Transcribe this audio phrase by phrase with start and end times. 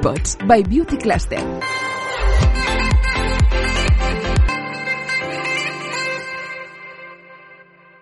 [0.00, 1.40] By Beauty Cluster.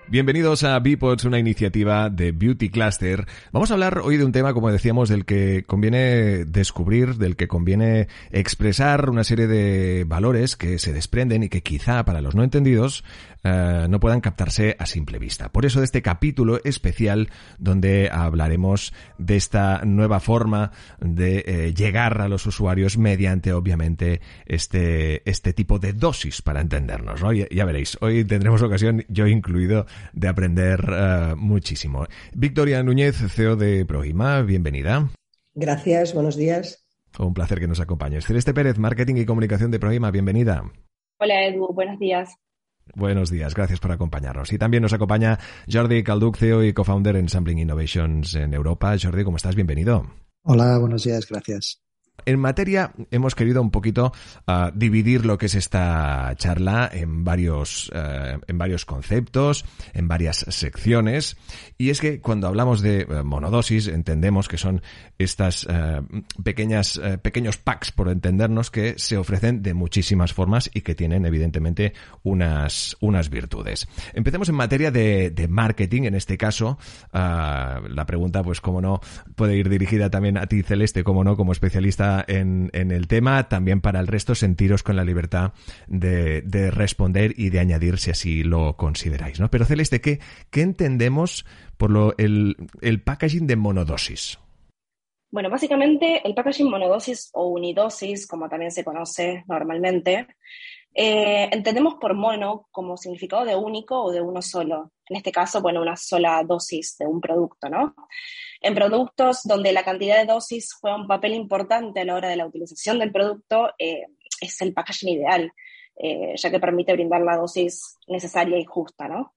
[0.09, 3.27] Bienvenidos a Bipods, una iniciativa de Beauty Cluster.
[3.51, 7.49] Vamos a hablar hoy de un tema, como decíamos, del que conviene descubrir, del que
[7.49, 12.45] conviene expresar una serie de valores que se desprenden y que quizá para los no
[12.45, 13.05] entendidos
[13.47, 15.51] eh, no puedan captarse a simple vista.
[15.51, 22.21] Por eso de este capítulo especial donde hablaremos de esta nueva forma de eh, llegar
[22.21, 27.23] a los usuarios mediante, obviamente, este, este tipo de dosis para entendernos.
[27.23, 27.33] ¿no?
[27.33, 32.07] Ya, ya veréis, hoy tendremos ocasión, yo incluido, de aprender eh, muchísimo.
[32.35, 35.09] Victoria Núñez, CEO de Prohima, bienvenida.
[35.55, 36.85] Gracias, buenos días.
[37.17, 38.27] Un placer que nos acompañes.
[38.27, 40.65] Celeste Pérez, Marketing y Comunicación de Prohima, bienvenida.
[41.19, 42.37] Hola Edu, buenos días.
[42.95, 44.53] Buenos días, gracias por acompañarnos.
[44.53, 45.39] Y también nos acompaña
[45.71, 48.97] Jordi Calduc, CEO y co-founder en Sampling Innovations en Europa.
[49.01, 49.55] Jordi, ¿cómo estás?
[49.55, 50.07] Bienvenido.
[50.43, 51.86] Hola, buenos días, gracias.
[52.25, 54.13] En materia, hemos querido un poquito
[54.49, 60.45] uh, dividir lo que es esta charla en varios, uh, en varios conceptos, en varias
[60.49, 61.37] secciones.
[61.79, 64.83] Y es que cuando hablamos de uh, monodosis, entendemos que son
[65.19, 65.67] estas
[66.45, 71.95] pequeñas, pequeños packs, por entendernos, que se ofrecen de muchísimas formas y que tienen, evidentemente,
[72.23, 73.89] unas, unas virtudes.
[74.13, 76.03] Empecemos en materia de, marketing.
[76.03, 76.79] En este caso,
[77.13, 79.01] la pregunta, pues, como no,
[79.37, 83.81] puede ir dirigida también a ti, Celeste, como no, como especialista en, el tema, también
[83.81, 85.53] para el resto sentiros con la libertad
[85.87, 89.51] de, de, responder y de añadir si así lo consideráis, ¿no?
[89.51, 94.39] Pero Celeste, ¿qué, qué entendemos por lo, el, el packaging de monodosis?
[95.31, 100.29] Bueno, básicamente el packaging monodosis o unidosis, como también se conoce normalmente,
[100.95, 104.93] eh, entendemos por mono como significado de único o de uno solo.
[105.09, 107.95] En este caso, bueno, una sola dosis de un producto, ¿no?
[108.61, 112.37] En productos donde la cantidad de dosis juega un papel importante a la hora de
[112.37, 114.07] la utilización del producto, eh,
[114.41, 115.53] es el packaging ideal,
[115.97, 119.35] eh, ya que permite brindar la dosis necesaria y justa, ¿no?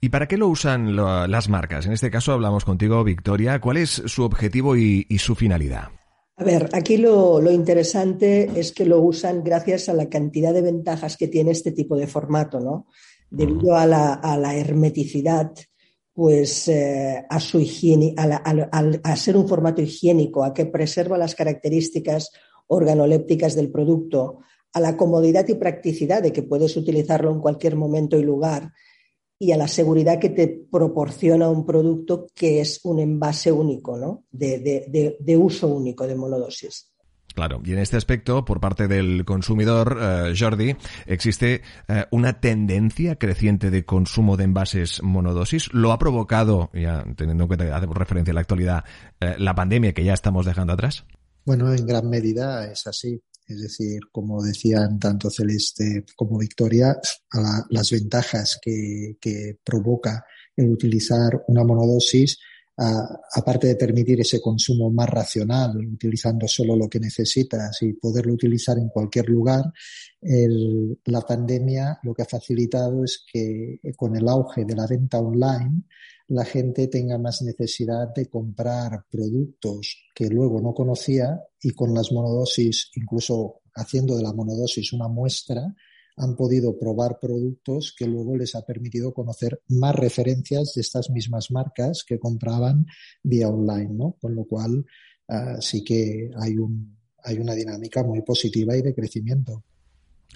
[0.00, 1.86] ¿Y para qué lo usan lo, las marcas?
[1.86, 3.60] En este caso hablamos contigo, Victoria.
[3.60, 5.88] ¿Cuál es su objetivo y, y su finalidad?
[6.36, 10.62] A ver, aquí lo, lo, interesante es que lo usan gracias a la cantidad de
[10.62, 12.86] ventajas que tiene este tipo de formato, ¿no?
[13.32, 15.52] Debido a la, a la hermeticidad,
[16.12, 20.66] pues eh, a su higiene, a, la, a, a, ser un formato higiénico, a que
[20.66, 22.30] preserva las características
[22.66, 24.40] organolépticas del producto,
[24.74, 28.72] a la comodidad y practicidad de que puedes utilizarlo en cualquier momento y lugar,
[29.38, 34.24] y a la seguridad que te proporciona un producto que es un envase único, ¿no?
[34.30, 36.91] De, de, de, de uso único de monodosis.
[37.34, 40.76] Claro, y en este aspecto, por parte del consumidor, eh, Jordi,
[41.06, 45.72] existe eh, una tendencia creciente de consumo de envases monodosis.
[45.72, 48.84] Lo ha provocado, ya teniendo en cuenta, hacemos referencia a la actualidad,
[49.20, 51.04] eh, la pandemia que ya estamos dejando atrás.
[51.44, 53.20] Bueno, en gran medida es así.
[53.46, 56.96] Es decir, como decían tanto Celeste como Victoria,
[57.30, 60.24] a la, las ventajas que, que, provoca
[60.56, 62.38] el utilizar una monodosis,
[63.34, 68.78] aparte de permitir ese consumo más racional, utilizando solo lo que necesitas y poderlo utilizar
[68.78, 69.64] en cualquier lugar,
[71.04, 75.82] la pandemia lo que ha facilitado es que con el auge de la venta online,
[76.28, 82.10] la gente tenga más necesidad de comprar productos que luego no conocía y con las
[82.10, 85.74] monodosis, incluso haciendo de la monodosis una muestra,
[86.16, 91.50] han podido probar productos que luego les ha permitido conocer más referencias de estas mismas
[91.50, 92.86] marcas que compraban
[93.22, 94.16] vía online, ¿no?
[94.20, 94.84] Con lo cual
[95.28, 99.64] uh, sí que hay, un, hay una dinámica muy positiva y de crecimiento.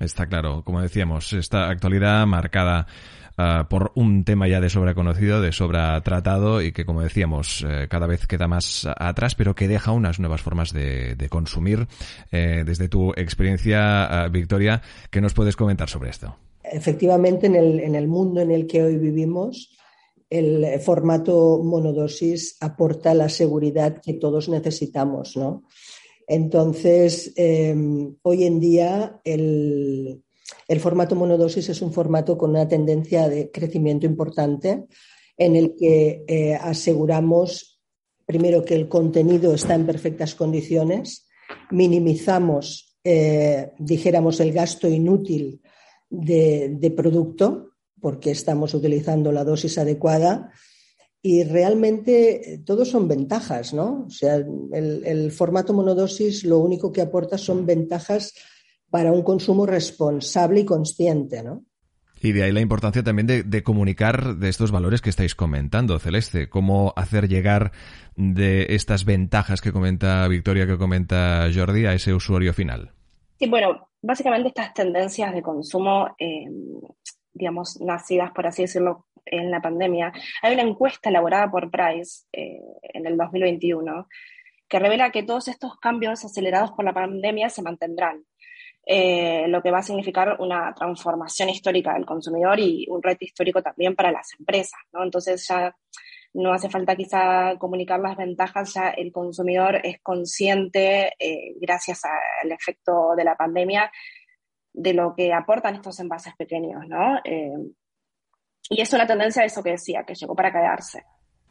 [0.01, 2.87] Está claro, como decíamos, esta actualidad marcada
[3.39, 7.63] uh, por un tema ya de sobra conocido, de sobra tratado y que, como decíamos,
[7.63, 11.87] uh, cada vez queda más atrás, pero que deja unas nuevas formas de, de consumir.
[12.31, 16.37] Eh, desde tu experiencia, uh, Victoria, ¿qué nos puedes comentar sobre esto?
[16.63, 19.71] Efectivamente, en el, en el mundo en el que hoy vivimos,
[20.29, 25.63] el formato monodosis aporta la seguridad que todos necesitamos, ¿no?
[26.27, 27.75] Entonces, eh,
[28.23, 30.23] hoy en día el,
[30.67, 34.87] el, formato monodosis es un formato con una tendencia de crecimiento importante
[35.37, 37.81] en el que eh, aseguramos,
[38.25, 41.29] primero, que el contenido está en perfectas condiciones,
[41.71, 45.61] minimizamos, eh, dijéramos, el gasto inútil
[46.09, 47.71] de producto,
[48.01, 50.53] porque estamos utilizando la dosis adecuada
[51.27, 54.05] y realmente todos son ventajas, ¿no?
[54.07, 58.33] O sea, el, el, formato monodosis lo único que aporta son ventajas
[58.91, 61.65] para un consumo responsable y consciente, ¿no?
[62.23, 66.49] Y de ahí la importancia también de, comunicar de estos valores que estáis comentando, Celeste.
[66.49, 67.73] Cómo hacer llegar
[68.15, 72.93] de estas ventajas que comenta Victoria, que comenta Jordi, a ese usuario final.
[73.37, 76.47] Sí, bueno, básicamente estas tendencias de consumo, eh,
[77.33, 80.13] digamos, nacidas, por así decirlo, en la pandemia.
[80.43, 84.09] Hay una encuesta elaborada por Price eh, en el 2021
[84.69, 88.25] que revela que todos estos cambios acelerados por la pandemia se mantendrán.
[88.89, 93.61] Eh, lo que va a significar una transformación histórica del consumidor y un reto histórico
[93.61, 95.03] también para las empresas, ¿no?
[95.03, 95.75] Entonces ya
[96.35, 102.53] no hace falta quizá comunicar las ventajas, ya el consumidor es consciente, eh, gracias al
[102.53, 103.91] efecto de la pandemia,
[104.73, 107.19] de lo que aportan estos envases pequeños, ¿no?
[107.25, 107.55] Eh,
[108.69, 111.05] y es una tendencia de eso que decía, que llegó para quedarse.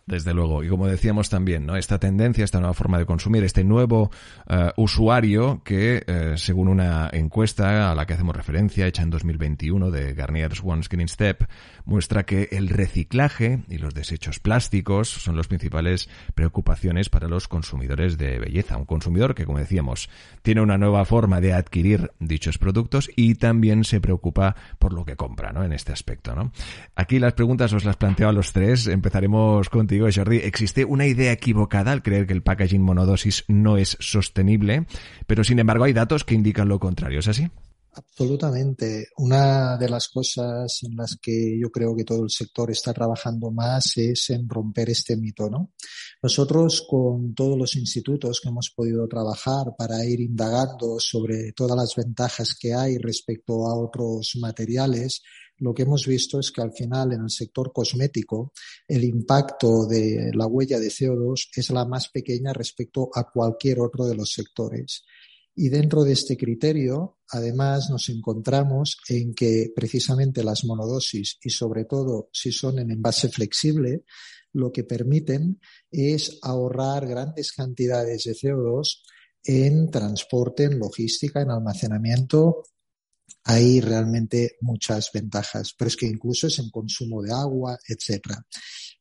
[0.07, 0.63] Desde luego.
[0.63, 1.77] Y como decíamos también, ¿no?
[1.77, 4.11] Esta tendencia, esta nueva forma de consumir, este nuevo
[4.47, 9.89] eh, usuario que, eh, según una encuesta a la que hacemos referencia, hecha en 2021
[9.89, 11.45] de Garnier's One Skin Step,
[11.85, 18.19] muestra que el reciclaje y los desechos plásticos son las principales preocupaciones para los consumidores
[18.19, 18.77] de belleza.
[18.77, 20.11] Un consumidor que, como decíamos,
[20.43, 25.15] tiene una nueva forma de adquirir dichos productos y también se preocupa por lo que
[25.15, 25.63] compra, ¿no?
[25.63, 26.51] En este aspecto, ¿no?
[26.95, 28.85] Aquí las preguntas os las planteo a los tres.
[28.85, 33.77] Empezaremos contigo digo, Jordi, existe una idea equivocada al creer que el packaging monodosis no
[33.77, 34.85] es sostenible,
[35.27, 37.49] pero sin embargo hay datos que indican lo contrario, ¿es así?
[37.97, 39.07] Absolutamente.
[39.17, 43.51] Una de las cosas en las que yo creo que todo el sector está trabajando
[43.51, 45.71] más es en romper este mito, ¿no?
[46.21, 51.95] Nosotros con todos los institutos que hemos podido trabajar para ir indagando sobre todas las
[51.95, 55.21] ventajas que hay respecto a otros materiales,
[55.59, 58.51] lo que hemos visto es que al final en el sector cosmético
[58.89, 64.05] el impacto de la huella de CO2 es la más pequeña respecto a cualquier otro
[64.05, 65.05] de los sectores.
[65.55, 71.85] Y dentro de este criterio, además, nos encontramos en que precisamente las monodosis y sobre
[71.85, 74.03] todo si son en envase flexible,
[74.53, 75.59] lo que permiten
[75.91, 79.01] es ahorrar grandes cantidades de CO2
[79.43, 82.63] en transporte, en logística, en almacenamiento
[83.47, 88.43] hay realmente muchas ventajas, pero es que incluso es en consumo de agua, etcétera.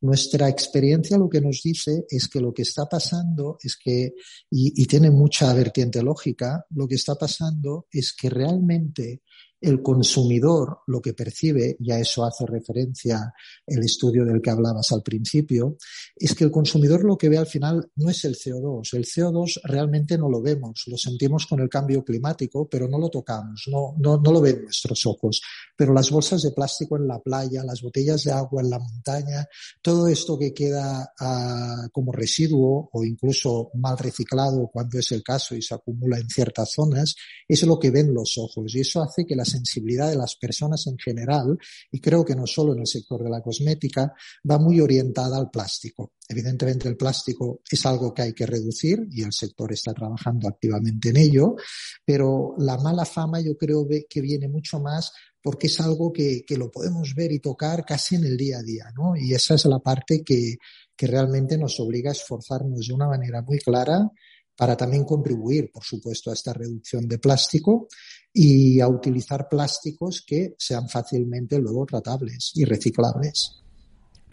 [0.05, 4.13] Nuestra experiencia lo que nos dice es que lo que está pasando es que,
[4.51, 9.23] y, tiene mucha vertiente lógica, lo que está pasando es que realmente
[9.65, 13.33] el consumidor lo que percibe, y a eso hace referencia
[13.67, 15.77] el estudio del que hablabas al principio,
[16.17, 18.95] es que el consumidor lo que ve al final no es el CO2.
[18.95, 23.09] El CO2 realmente no lo vemos, lo sentimos con el cambio climático, pero no lo
[23.09, 25.41] tocamos, no, no, no lo ven nuestros ojos.
[25.77, 29.47] Pero las bolsas de plástico en la playa, las botellas de agua en la montaña,
[29.81, 35.55] todo esto que queda uh, como residuo o incluso mal reciclado cuando es el caso
[35.55, 37.15] y se acumula en ciertas zonas,
[37.49, 40.87] es lo que ven los ojos y eso hace que las sensibilidad de las personas
[40.87, 41.59] en general,
[41.91, 44.13] y creo que no solo en el sector de la cosmética,
[44.51, 46.13] va muy orientada al plástico.
[46.29, 51.11] Evidentemente el plástico es algo que hay que reducir y el sector está trabajando activamente
[51.11, 51.57] en ello,
[52.05, 55.13] pero la mala fama yo creo que viene mucho más
[55.43, 58.63] porque es algo que, que lo podemos ver y tocar casi en el día a
[58.63, 59.15] día, ¿no?
[59.15, 60.57] Y esa es la parte que,
[60.97, 64.11] que realmente nos obliga a esforzarnos de una manera muy clara
[64.57, 67.89] para también contribuir, por supuesto, a esta reducción de plástico
[68.33, 73.64] y a utilizar plásticos que sean fácilmente luego tratables y reciclables.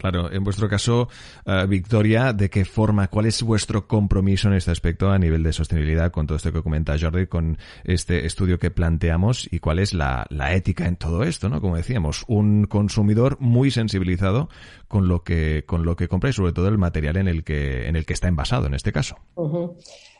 [0.02, 1.08] Claro, en vuestro caso,
[1.46, 5.52] uh, Victoria, ¿de qué forma, cuál es vuestro compromiso en este aspecto a nivel de
[5.52, 9.94] sostenibilidad con todo esto que comenta Jordi, con este estudio que planteamos y cuál es
[9.94, 11.60] la, la, ética en todo esto, ¿no?
[11.60, 14.48] Como decíamos, un consumidor muy sensibilizado
[14.88, 17.86] con lo que, con lo que compra y sobre todo el material en el que,
[17.86, 19.18] en el que está envasado en este caso.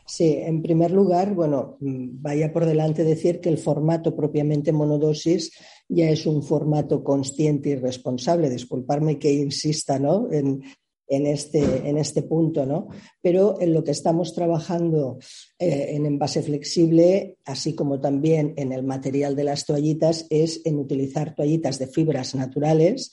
[0.05, 5.51] Sí, en primer lugar, bueno, vaya por delante decir que el formato propiamente monodosis
[5.87, 8.49] ya es un formato consciente y responsable.
[8.49, 10.31] Disculparme que insista ¿no?
[10.31, 10.61] en,
[11.07, 12.89] en, este, en este punto, ¿no?
[13.21, 15.19] Pero en lo que estamos trabajando
[15.57, 20.79] eh, en envase flexible, así como también en el material de las toallitas, es en
[20.79, 23.11] utilizar toallitas de fibras naturales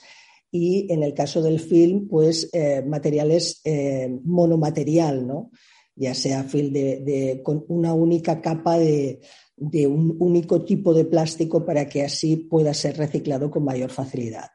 [0.50, 5.50] y en el caso del film, pues eh, materiales eh, monomaterial, ¿no?
[5.96, 9.20] Ya sea de, con una única capa de,
[9.56, 14.48] un único tipo de plástico para que así pueda ser reciclado con mayor facilidad.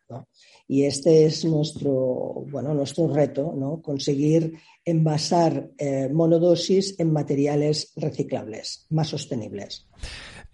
[0.68, 3.82] Y este es nuestro, bueno, nuestro reto, ¿no?
[3.84, 9.88] conseguir envasar eh, monodosis en materiales reciclables, más sostenibles.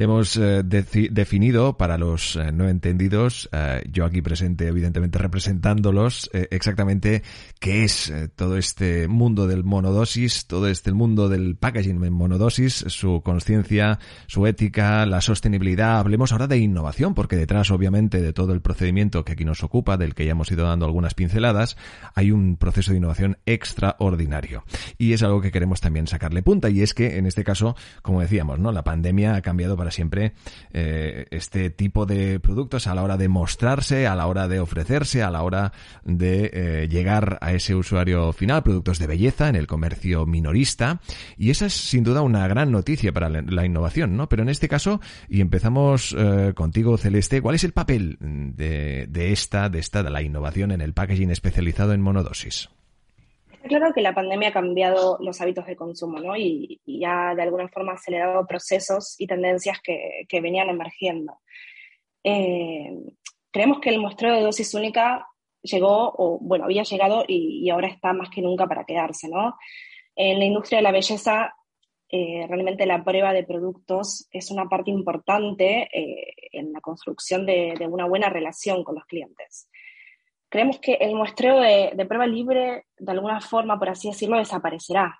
[0.01, 7.22] Hemos eh, definido para los eh, no entendidos, eh, yo aquí presente evidentemente representándolos, exactamente
[7.60, 13.22] qué es todo este mundo del monodosis, todo este mundo del packaging en monodosis, su
[13.22, 16.00] conciencia, su ética, la sostenibilidad.
[16.00, 19.98] Hablemos ahora de innovación, porque detrás obviamente de todo el procedimiento que aquí nos ocupa,
[19.98, 21.77] del que ya hemos ido dando algunas pinceladas,
[22.15, 24.63] hay un proceso de innovación extraordinario.
[24.98, 28.22] Y es algo que queremos también sacarle punta, y es que en este caso, como
[28.22, 28.72] decíamos, ¿no?
[28.72, 30.34] La pandemia ha cambiado para siempre
[30.74, 35.24] eh, este tipo de productos a la hora de mostrarse, a la hora de ofrecerse,
[35.24, 39.68] a la hora de eh, llegar a ese usuario final, productos de belleza en el
[39.68, 41.02] comercio minorista.
[41.38, 44.28] Y esa es sin duda una gran noticia para la, innovación, ¿no?
[44.28, 49.32] Pero en este caso, y empezamos eh, contigo, Celeste, ¿cuál es el papel de, de
[49.32, 52.70] esta, de esta, de la innovación en el packaging especializado en monodosis?
[53.68, 56.36] Claro que la pandemia ha cambiado los hábitos de consumo, ¿no?
[56.36, 61.39] Y, ya de alguna forma ha acelerado procesos y tendencias que, venían emergiendo.
[62.24, 62.91] Eh,
[63.51, 65.27] creemos que el muestreo de dosis única
[65.62, 69.58] llegó, o bueno, había llegado y, ahora está más que nunca para quedarse, ¿no?
[70.15, 71.53] En la industria de la belleza,
[72.10, 77.74] eh, realmente la prueba de productos es una parte importante eh, en la construcción de,
[77.89, 79.70] una buena relación con los clientes
[80.51, 85.17] creemos que el muestreo de, prueba libre, de alguna forma, por así decirlo, desaparecerá.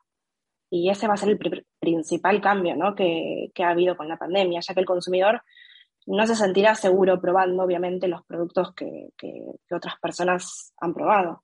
[0.70, 2.94] Y ese va a ser el principal cambio ¿no?
[2.96, 5.42] que, ha habido con la pandemia, ya que el consumidor
[6.06, 9.08] no se sentirá seguro probando, obviamente, los productos que,
[9.74, 11.44] otras personas han probado.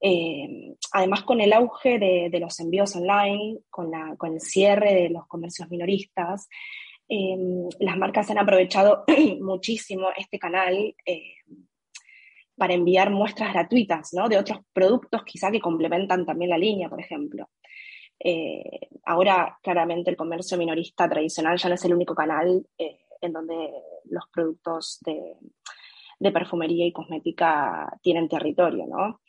[0.00, 5.10] Eh, además, con el auge de, los envíos online, con, la, con, el cierre de
[5.10, 6.48] los comercios minoristas,
[7.10, 7.36] eh,
[7.78, 9.04] las marcas han aprovechado
[9.40, 11.34] muchísimo este canal eh,
[12.56, 14.28] para enviar muestras gratuitas, ¿no?
[14.28, 17.48] De otros productos quizá que complementan también la línea, por ejemplo.
[18.24, 23.32] Eh, ahora, claramente, el comercio minorista tradicional ya no es el único canal eh, en
[23.32, 23.70] donde
[24.10, 25.36] los productos de,
[26.30, 29.20] perfumería y cosmética tienen territorio, ¿no?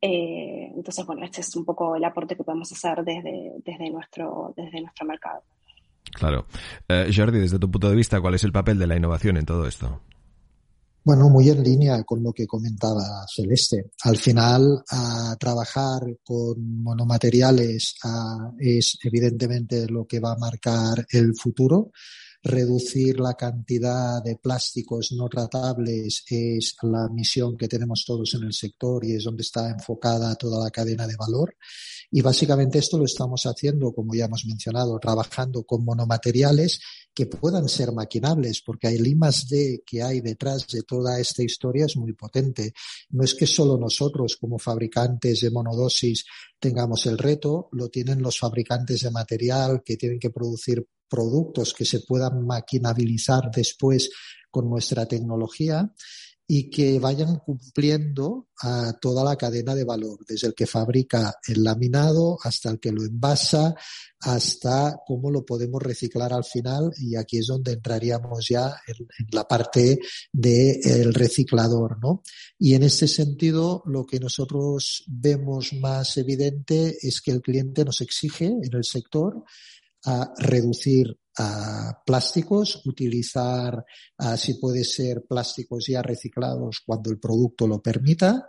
[0.00, 4.52] Eh, entonces, bueno, este es un poco el aporte que podemos hacer desde, desde, nuestro,
[4.56, 5.42] desde nuestro mercado.
[6.12, 6.46] Claro.
[6.88, 9.66] Jordi, desde tu punto de vista, ¿cuál es el papel de la innovación en todo
[9.68, 10.00] esto?
[11.04, 13.90] Bueno, muy en línea con lo que comentaba Celeste.
[14.04, 17.96] Al final, a trabajar con monomateriales
[18.60, 21.90] es evidentemente lo que va a marcar el futuro.
[22.44, 28.52] Reducir la cantidad de plásticos no tratables es la misión que tenemos todos en el
[28.52, 31.54] sector y es donde está enfocada toda la cadena de valor.
[32.10, 36.80] Y básicamente esto lo estamos haciendo, como ya hemos mencionado, trabajando con monomateriales
[37.14, 41.44] que puedan ser maquinables, porque el I más D que hay detrás de toda esta
[41.44, 42.72] historia es muy potente.
[43.10, 46.24] No es que solo nosotros, como fabricantes de monodosis,
[46.58, 51.84] tengamos el reto, lo tienen los fabricantes de material que tienen que producir productos que
[51.84, 54.08] se puedan maquinabilizar después
[54.50, 55.92] con nuestra tecnología
[56.46, 61.62] y que vayan cumpliendo a toda la cadena de valor, desde el que fabrica el
[61.62, 63.74] laminado hasta el que lo envasa,
[64.20, 69.48] hasta cómo lo podemos reciclar al final y aquí es donde entraríamos ya en, la
[69.48, 69.98] parte
[70.32, 72.22] del reciclador, ¿no?
[72.58, 78.00] Y en este sentido, lo que nosotros vemos más evidente es que el cliente nos
[78.00, 79.42] exige en el sector
[80.04, 83.84] a reducir a plásticos, utilizar,
[84.36, 88.48] si puede ser, plásticos ya reciclados cuando el producto lo permita.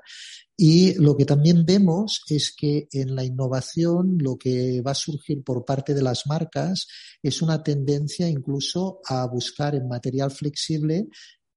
[0.56, 5.44] Y lo que también vemos es que en la innovación lo que va a surgir
[5.44, 6.88] por parte de las marcas
[7.24, 11.08] es una tendencia incluso a buscar en material flexible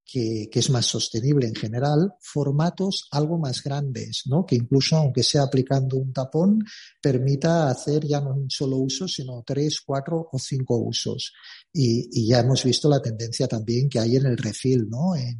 [0.06, 4.46] que, es más sostenible en general, formatos algo más grandes, ¿no?
[4.46, 6.64] Que incluso aunque sea aplicando un tapón,
[7.02, 11.32] permita hacer ya no un solo uso, sino tres, cuatro o cinco usos.
[11.72, 15.14] Y, ya hemos visto la tendencia también que hay en el refill, ¿no?
[15.16, 15.38] En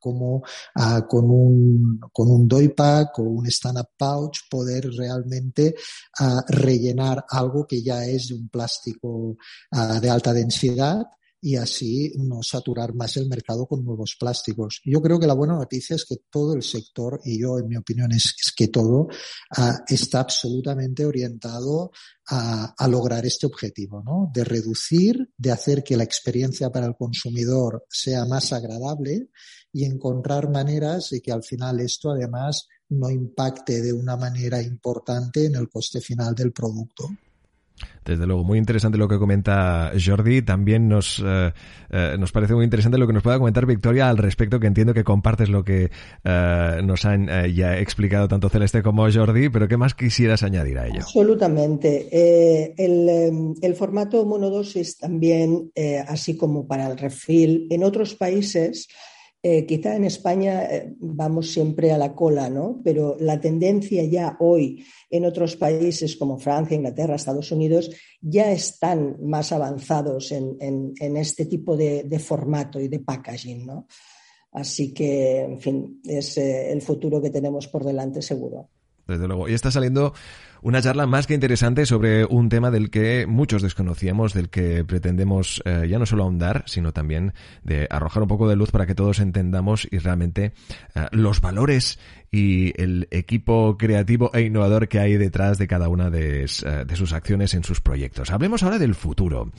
[0.00, 0.42] cómo
[0.76, 5.74] ah, con un con un doypack o un stand-up pouch poder realmente
[6.20, 9.36] ah, rellenar algo que ya es de un plástico
[9.72, 11.04] ah, de alta densidad
[11.40, 14.80] y así no saturar más el mercado con nuevos plásticos.
[14.84, 17.76] Yo creo que la buena noticia es que todo el sector, y yo en mi
[17.76, 19.08] opinión es, que todo,
[19.56, 21.92] ah, está absolutamente orientado
[22.26, 24.30] a, a, lograr este objetivo, ¿no?
[24.32, 29.28] De reducir, de hacer que la experiencia para el consumidor sea más agradable
[29.72, 35.46] y encontrar maneras de que al final esto además no impacte de una manera importante
[35.46, 37.08] en el coste final del producto.
[38.04, 40.42] Desde luego, muy interesante lo que comenta Jordi.
[40.42, 41.52] También nos, eh,
[41.90, 44.94] eh, nos parece muy interesante lo que nos pueda comentar Victoria al respecto, que entiendo
[44.94, 45.90] que compartes lo que
[46.24, 50.86] eh, nos han ya explicado tanto Celeste como Jordi, pero ¿qué más quisieras añadir a
[50.86, 51.00] ello?
[51.00, 52.08] Absolutamente.
[52.78, 55.70] El, el, formato monodosis también,
[56.06, 58.88] así como para el refill, en otros países
[59.40, 62.80] eh, quizá en España eh, vamos siempre a la cola, ¿no?
[62.82, 67.90] Pero la tendencia ya hoy en otros países como Francia, Inglaterra, Estados Unidos,
[68.20, 73.86] ya están más avanzados en, este tipo de, formato y de packaging, ¿no?
[74.50, 78.70] Así que, en fin, es eh, el futuro que tenemos por delante seguro.
[79.08, 79.48] Desde luego.
[79.48, 80.12] Y está saliendo
[80.60, 85.62] una charla más que interesante sobre un tema del que muchos desconocíamos, del que pretendemos
[85.64, 88.94] eh, ya no solo ahondar, sino también de arrojar un poco de luz para que
[88.94, 90.52] todos entendamos y realmente
[90.94, 91.98] eh, los valores
[92.30, 96.96] y el equipo creativo e innovador que hay detrás de cada una de, eh, de,
[96.96, 98.30] sus acciones en sus proyectos.
[98.30, 99.50] Hablemos ahora del futuro.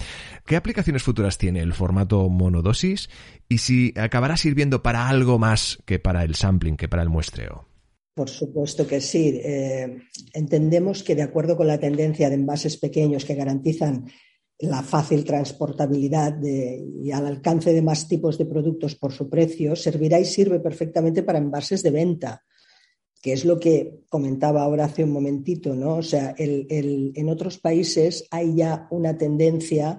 [0.45, 3.09] ¿Qué aplicaciones futuras tiene el formato monodosis
[3.47, 7.68] y si acabará sirviendo para algo más que para el sampling, que para el muestreo?
[8.13, 9.39] Por supuesto que sí.
[9.43, 9.97] Eh,
[10.33, 14.05] entendemos que de acuerdo con la tendencia de envases pequeños que garantizan
[14.59, 20.19] la fácil transportabilidad y al alcance de más tipos de productos por su precio, servirá
[20.19, 22.43] y sirve perfectamente para envases de venta,
[23.21, 25.95] que es lo que comentaba ahora hace un momentito, ¿no?
[25.95, 29.97] O sea, en otros países hay ya una tendencia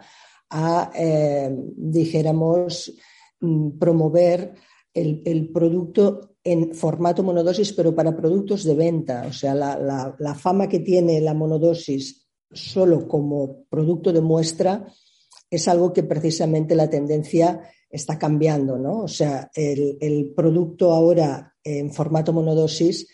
[0.50, 2.93] a, eh, dijéramos,
[3.40, 4.55] mm, promover
[4.93, 9.26] el, producto en formato monodosis, pero para productos de venta.
[9.28, 14.87] O sea, la, fama que tiene la monodosis solo como producto de muestra
[15.50, 19.00] es algo que precisamente la tendencia está cambiando, ¿no?
[19.00, 23.09] O sea, el, producto ahora en formato monodosis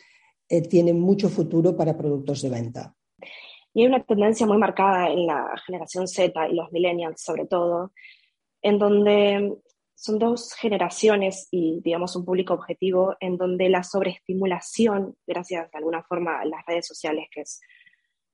[0.49, 2.95] eh, tiene mucho futuro para productos de venta.
[3.75, 7.93] Y hay una tendencia muy marcada en la generación Z y los millennials sobre todo,
[8.63, 9.59] en donde
[9.97, 16.03] son dos generaciones y, digamos, un público objetivo en donde la sobreestimulación, gracias de alguna
[16.03, 17.61] forma a las redes sociales, que es,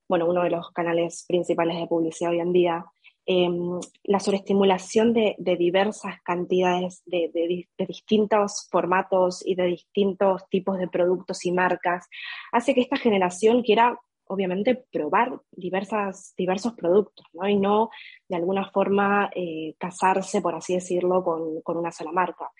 [0.09, 2.85] bueno, uno de los canales principales de publicidad hoy en día,
[3.26, 10.88] em, la sobreestimulación de, diversas cantidades de, de, distintos formatos y de distintos tipos de
[10.88, 12.09] productos y marcas
[12.50, 17.49] hace que esta generación quiera obviamente probar diversas, diversos productos, ¿no?
[17.49, 17.91] Y no
[18.29, 22.50] de alguna forma eh, casarse, por así decirlo, con, una sola marca.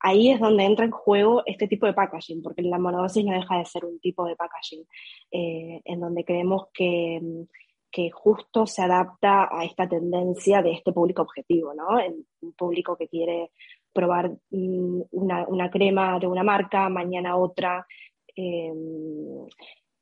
[0.00, 3.58] Ahí es donde entra en juego este tipo de packaging, porque la monodosis no deja
[3.58, 4.84] de ser un tipo de packaging,
[5.30, 7.20] eh, en donde creemos que,
[7.90, 11.98] que justo se adapta a esta tendencia de este público objetivo, ¿no?
[12.40, 13.50] un público que quiere
[13.94, 17.86] probar mm, una, una, crema de una marca, mañana otra.
[18.36, 18.72] Eh,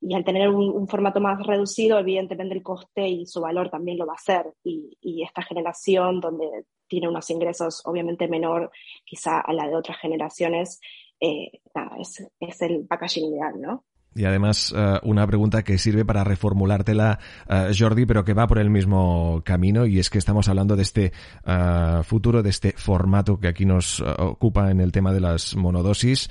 [0.03, 4.07] y al tener un, formato más reducido, evidentemente el coste y su valor también lo
[4.07, 4.53] va a hacer.
[4.65, 8.71] Y, esta generación, donde tiene unos ingresos obviamente menor
[9.05, 10.81] quizá a la de otras generaciones,
[11.21, 11.61] eh,
[12.01, 13.85] es, es el packaging ideal, ¿no?
[14.15, 18.59] Y además, eh, una pregunta que sirve para reformulártela, uh, Jordi, pero que va por
[18.59, 21.13] el mismo camino, y es que estamos hablando de este
[21.47, 26.31] uh, futuro, de este formato que aquí nos ocupa en el tema de las monodosis.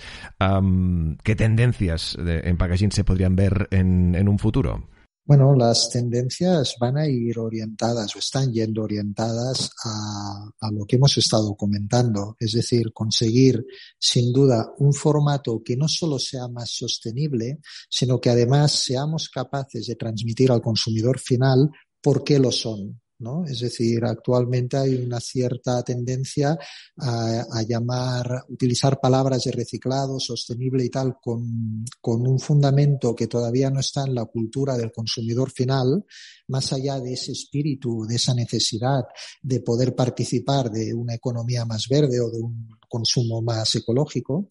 [1.23, 4.90] ¿Qué tendencias en packaging se podrían ver en un futuro?
[5.23, 11.15] Bueno, las tendencias van a ir orientadas o están yendo orientadas a, lo que hemos
[11.17, 13.63] estado comentando, es decir, conseguir
[13.99, 19.85] sin duda un formato que no solo sea más sostenible, sino que además seamos capaces
[19.85, 21.69] de transmitir al consumidor final
[22.01, 22.99] por qué lo son.
[23.47, 26.57] Es decir, actualmente hay una cierta tendencia
[26.97, 33.69] a, llamar, utilizar palabras de reciclado, sostenible y tal, con, con, un fundamento que todavía
[33.69, 36.03] no está en la cultura del consumidor final,
[36.47, 39.03] más allá de ese espíritu, de esa necesidad
[39.41, 44.47] de poder participar de una economía más verde o de un consumo más ecológico.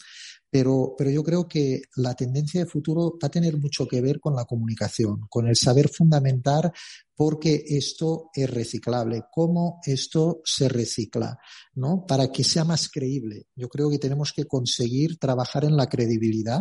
[0.51, 4.19] Pero, pero yo creo que la tendencia de futuro va a tener mucho que ver
[4.19, 6.73] con la comunicación, con el saber fundamentar
[7.15, 11.39] por qué esto es reciclable, cómo esto se recicla,
[11.75, 12.05] ¿no?
[12.07, 13.47] Para que sea más creíble.
[13.55, 16.61] Yo creo que tenemos que conseguir trabajar en la credibilidad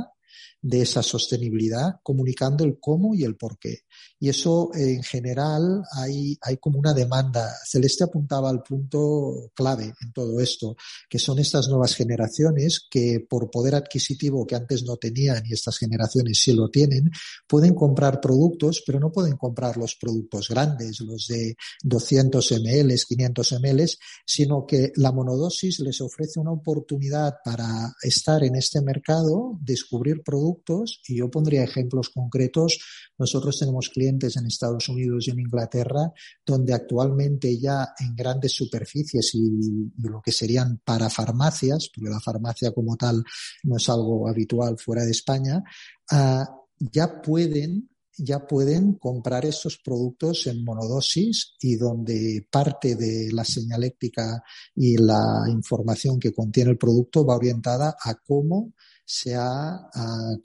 [0.62, 3.84] de esa sostenibilidad, comunicando el cómo y el por qué.
[4.20, 7.50] Y eso, en general, hay, hay como una demanda.
[7.66, 10.76] Celeste apuntaba al punto clave en todo esto,
[11.10, 15.78] que son estas nuevas generaciones que por poder adquisitivo que antes no tenían y estas
[15.78, 17.10] generaciones sí lo tienen,
[17.48, 23.52] pueden comprar productos, pero no pueden comprar los productos grandes, los de 200 ml, 500
[23.54, 23.90] ml,
[24.26, 31.02] sino que la monodosis les ofrece una oportunidad para estar en este mercado, descubrir productos
[31.08, 32.80] y yo pondría ejemplos concretos.
[33.18, 36.12] Nosotros tenemos clientes en Estados Unidos y en Inglaterra
[36.46, 42.72] donde actualmente ya en grandes superficies y, lo que serían para farmacias, porque la farmacia
[42.72, 43.24] como tal
[43.64, 45.64] no es algo habitual fuera de España,
[46.12, 46.48] ah,
[46.80, 54.44] ya pueden ya pueden comprar estos productos en monodosis y donde parte de la señaléctica
[54.76, 58.74] y la información que contiene el producto va orientada a cómo
[59.10, 59.90] se ha,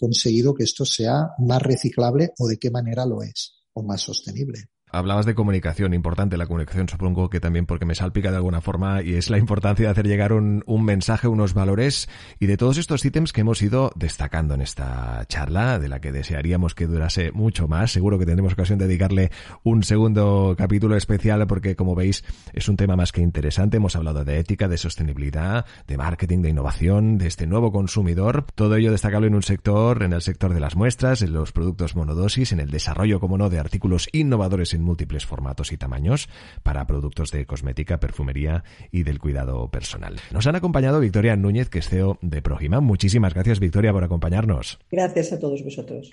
[0.01, 4.71] conseguido que esto sea más reciclable o de qué manera lo es o más sostenible.
[4.95, 9.03] Hablabas de comunicación, importante la comunicación, supongo que también porque me salpica de alguna forma
[9.03, 13.05] y es la importancia de hacer llegar un, mensaje, unos valores y de todos estos
[13.05, 17.67] ítems que hemos ido destacando en esta charla, de la que desearíamos que durase mucho
[17.67, 17.91] más.
[17.91, 19.33] Seguro que tendremos ocasión de dedicarle
[19.65, 23.79] un segundo capítulo especial porque, como veis, es un tema más que interesante.
[23.79, 28.47] Hemos hablado de ética, de sostenibilidad, de marketing, de innovación, de este nuevo consumidor.
[28.55, 31.97] Todo ello destacable en un sector, en el sector de las muestras, en los productos
[31.97, 36.29] monodosis, en el desarrollo, como no, de artículos innovadores en múltiples formatos y tamaños
[36.63, 40.21] para productos de cosmética, perfumería y del cuidado personal.
[40.31, 42.81] Nos han acompañado Victoria Núñez, que es CEO de Progima.
[42.81, 44.79] Muchísimas gracias, Victoria, por acompañarnos.
[44.91, 46.13] Gracias a todos vosotros.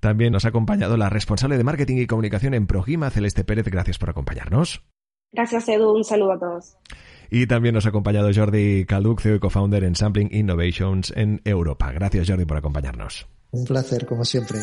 [0.00, 3.66] También nos ha acompañado la responsable de marketing y comunicación en Progima, Celeste Pérez.
[3.66, 4.82] Gracias por acompañarnos.
[5.32, 5.94] Gracias, Edu.
[5.94, 6.76] Un saludo a todos.
[7.30, 11.92] Y también nos ha acompañado Jordi Calduc, CEO y co-founder en Sampling Innovations en Europa.
[11.92, 13.28] Gracias, Jordi, por acompañarnos.
[13.52, 14.58] Un placer, como siempre.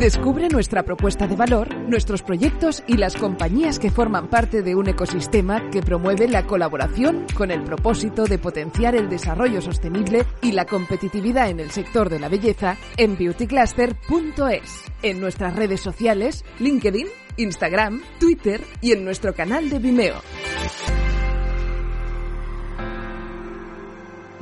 [0.00, 4.88] Descubre nuestra propuesta de valor, nuestros proyectos y las compañías que forman parte de un
[4.88, 10.64] ecosistema que promueve la colaboración con el propósito de potenciar el desarrollo sostenible y la
[10.64, 18.00] competitividad en el sector de la belleza en beautycluster.es, en nuestras redes sociales, LinkedIn, Instagram,
[18.18, 20.22] Twitter y en nuestro canal de Vimeo.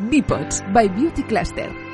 [0.08, 1.87] Bipods by Beauty Cluster